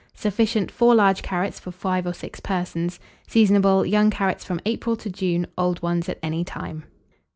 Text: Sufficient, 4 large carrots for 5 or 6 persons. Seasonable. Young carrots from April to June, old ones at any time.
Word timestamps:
Sufficient, 0.15 0.71
4 0.71 0.95
large 0.95 1.21
carrots 1.21 1.59
for 1.59 1.69
5 1.69 2.07
or 2.07 2.13
6 2.13 2.39
persons. 2.39 2.99
Seasonable. 3.27 3.85
Young 3.85 4.09
carrots 4.09 4.43
from 4.43 4.59
April 4.65 4.95
to 4.95 5.11
June, 5.11 5.45
old 5.59 5.79
ones 5.83 6.09
at 6.09 6.17
any 6.23 6.43
time. 6.43 6.85